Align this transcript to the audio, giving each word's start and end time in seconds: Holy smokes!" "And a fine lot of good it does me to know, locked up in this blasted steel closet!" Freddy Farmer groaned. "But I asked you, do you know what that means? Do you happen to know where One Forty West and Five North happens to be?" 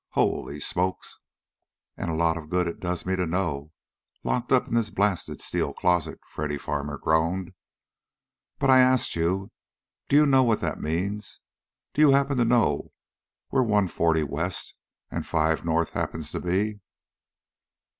Holy 0.13 0.59
smokes!" 0.59 1.19
"And 1.95 2.09
a 2.09 2.13
fine 2.13 2.17
lot 2.17 2.35
of 2.35 2.49
good 2.49 2.65
it 2.67 2.79
does 2.79 3.05
me 3.05 3.15
to 3.15 3.27
know, 3.27 3.71
locked 4.23 4.51
up 4.51 4.67
in 4.67 4.73
this 4.73 4.89
blasted 4.89 5.43
steel 5.43 5.73
closet!" 5.75 6.19
Freddy 6.27 6.57
Farmer 6.57 6.97
groaned. 6.97 7.53
"But 8.57 8.71
I 8.71 8.79
asked 8.79 9.15
you, 9.15 9.51
do 10.09 10.15
you 10.15 10.25
know 10.25 10.41
what 10.41 10.59
that 10.61 10.81
means? 10.81 11.39
Do 11.93 12.01
you 12.01 12.13
happen 12.13 12.37
to 12.37 12.45
know 12.45 12.93
where 13.49 13.61
One 13.61 13.87
Forty 13.87 14.23
West 14.23 14.73
and 15.11 15.23
Five 15.23 15.63
North 15.63 15.91
happens 15.91 16.31
to 16.31 16.39
be?" 16.39 16.79